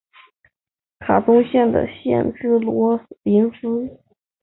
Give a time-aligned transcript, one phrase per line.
[0.99, 4.01] 卡本县的县治罗林斯。